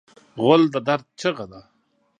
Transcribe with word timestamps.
غول 0.41 0.63
د 0.73 0.75
درد 0.87 1.05
چیغه 1.19 1.45
ده. 1.51 1.61